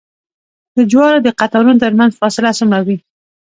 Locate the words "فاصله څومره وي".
2.19-2.97